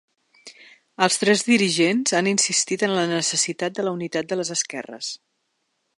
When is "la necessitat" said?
3.01-3.77